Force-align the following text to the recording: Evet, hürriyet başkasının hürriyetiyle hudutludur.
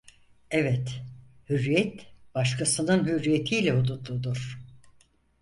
Evet, 0.51 1.01
hürriyet 1.49 2.05
başkasının 2.35 3.05
hürriyetiyle 3.05 3.71
hudutludur. 3.71 4.59